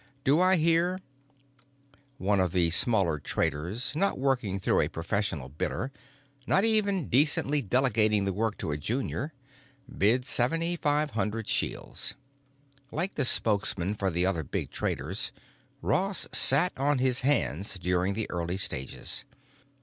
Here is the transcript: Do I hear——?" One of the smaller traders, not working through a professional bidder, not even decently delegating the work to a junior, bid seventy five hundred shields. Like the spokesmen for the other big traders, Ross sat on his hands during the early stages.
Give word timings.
Do 0.23 0.41
I 0.41 0.55
hear——?" 0.55 0.97
One 2.17 2.39
of 2.39 2.53
the 2.53 2.71
smaller 2.71 3.19
traders, 3.19 3.93
not 3.95 4.17
working 4.17 4.59
through 4.59 4.81
a 4.81 4.87
professional 4.87 5.47
bidder, 5.49 5.91
not 6.47 6.65
even 6.65 7.07
decently 7.07 7.61
delegating 7.61 8.25
the 8.25 8.33
work 8.33 8.57
to 8.57 8.71
a 8.71 8.77
junior, 8.79 9.31
bid 9.95 10.25
seventy 10.25 10.75
five 10.75 11.11
hundred 11.11 11.47
shields. 11.47 12.15
Like 12.91 13.13
the 13.13 13.25
spokesmen 13.25 13.93
for 13.93 14.09
the 14.09 14.25
other 14.25 14.41
big 14.43 14.71
traders, 14.71 15.31
Ross 15.83 16.27
sat 16.31 16.73
on 16.77 16.97
his 16.97 17.21
hands 17.21 17.77
during 17.77 18.15
the 18.15 18.27
early 18.31 18.57
stages. 18.57 19.23